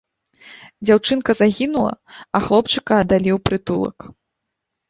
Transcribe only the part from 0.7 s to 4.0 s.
Дзяўчынка загінула, а хлопчыка аддалі ў прытулак.